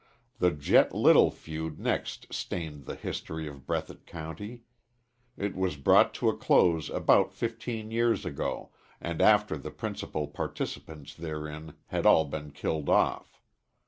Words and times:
The 0.39 0.49
Jett 0.49 0.95
Little 0.95 1.29
feud 1.29 1.79
next 1.79 2.25
stained 2.33 2.85
the 2.85 2.95
history 2.95 3.47
of 3.47 3.67
Breathitt 3.67 4.07
County. 4.07 4.63
It 5.37 5.55
was 5.55 5.75
brought 5.77 6.11
to 6.15 6.29
a 6.29 6.35
close 6.35 6.89
about 6.89 7.31
fifteen 7.35 7.91
years 7.91 8.25
ago, 8.25 8.71
and 8.99 9.21
after 9.21 9.55
the 9.59 9.69
principal 9.69 10.25
participants 10.27 11.13
therein 11.13 11.75
had 11.85 12.07
all 12.07 12.25
been 12.25 12.49
killed 12.49 12.89
off. 12.89 13.39